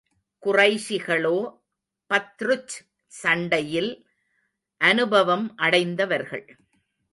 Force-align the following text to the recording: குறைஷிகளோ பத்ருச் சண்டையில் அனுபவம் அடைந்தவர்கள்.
குறைஷிகளோ 0.43 1.57
பத்ருச் 2.09 2.75
சண்டையில் 3.07 3.91
அனுபவம் 4.81 5.55
அடைந்தவர்கள். 5.55 6.45